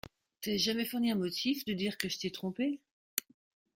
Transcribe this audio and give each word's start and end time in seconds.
T’ai-je 0.41 0.63
jamais 0.63 0.85
fourni 0.87 1.11
un 1.11 1.15
motif 1.15 1.63
de 1.65 1.73
dire 1.73 1.95
que 1.99 2.09
je 2.09 2.17
t’ai 2.17 2.31
trompée? 2.31 2.79